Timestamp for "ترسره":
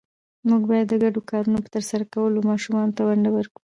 1.75-2.03